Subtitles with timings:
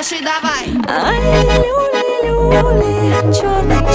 [0.00, 0.64] Дальше давай.
[0.88, 1.20] Ай,
[1.58, 3.89] люли, люли, черный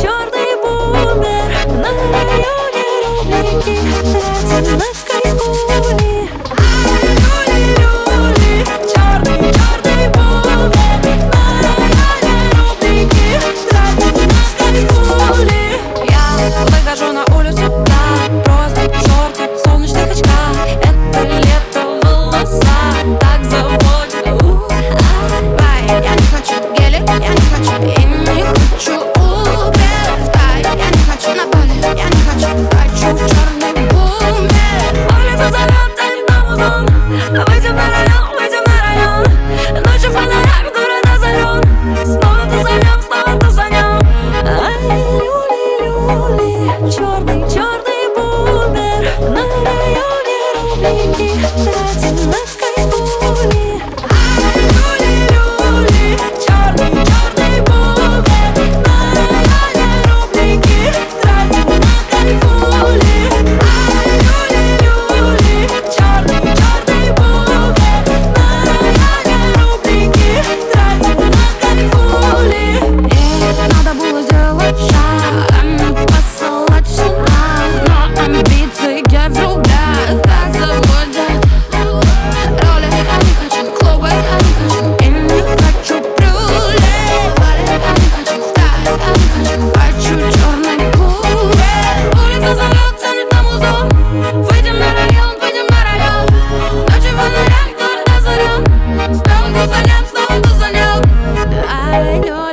[102.16, 102.45] I know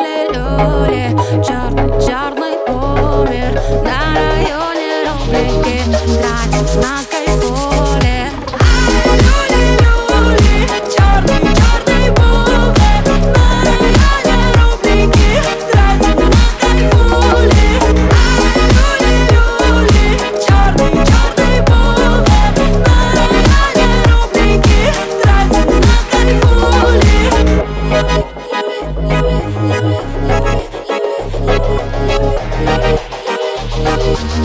[34.25, 34.37] Thank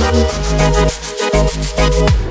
[2.21, 2.26] you.